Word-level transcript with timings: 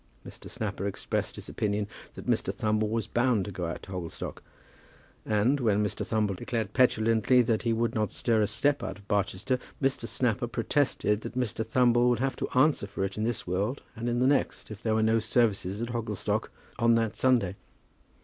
Mr. 0.25 0.49
Snapper 0.49 0.87
expressed 0.87 1.35
his 1.35 1.47
opinion 1.47 1.87
that 2.15 2.25
Mr. 2.25 2.51
Thumble 2.51 2.89
was 2.89 3.05
bound 3.05 3.45
to 3.45 3.51
go 3.51 3.67
out 3.67 3.83
to 3.83 3.91
Hogglestock; 3.91 4.41
and, 5.27 5.59
when 5.59 5.85
Mr. 5.85 6.03
Thumble 6.03 6.33
declared 6.35 6.73
petulantly 6.73 7.43
that 7.43 7.61
he 7.61 7.71
would 7.71 7.93
not 7.93 8.11
stir 8.11 8.41
a 8.41 8.47
step 8.47 8.81
out 8.81 8.97
of 8.97 9.07
Barchester, 9.07 9.59
Mr. 9.79 10.07
Snapper 10.07 10.47
protested 10.47 11.21
that 11.21 11.37
Mr. 11.37 11.63
Thumble 11.63 12.09
would 12.09 12.17
have 12.19 12.35
to 12.37 12.49
answer 12.57 12.87
for 12.87 13.03
it 13.03 13.15
in 13.15 13.25
this 13.25 13.45
world 13.45 13.83
and 13.95 14.09
in 14.09 14.17
the 14.17 14.25
next 14.25 14.71
if 14.71 14.81
there 14.81 14.95
were 14.95 15.03
no 15.03 15.19
services 15.19 15.83
at 15.83 15.89
Hogglestock 15.89 16.49
on 16.79 16.95
that 16.95 17.15
Sunday. 17.15 17.55